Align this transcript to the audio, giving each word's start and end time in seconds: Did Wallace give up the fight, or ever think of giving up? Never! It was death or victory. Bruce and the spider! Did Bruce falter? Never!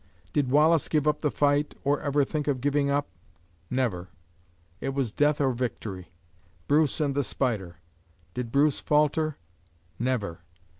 Did 0.33 0.49
Wallace 0.49 0.87
give 0.87 1.07
up 1.07 1.19
the 1.19 1.29
fight, 1.29 1.75
or 1.83 2.01
ever 2.01 2.25
think 2.25 2.47
of 2.47 2.59
giving 2.59 2.89
up? 2.89 3.07
Never! 3.69 4.09
It 4.79 4.95
was 4.95 5.11
death 5.11 5.39
or 5.39 5.51
victory. 5.51 6.11
Bruce 6.67 6.99
and 6.99 7.13
the 7.13 7.23
spider! 7.23 7.75
Did 8.33 8.51
Bruce 8.51 8.79
falter? 8.79 9.37
Never! 9.99 10.39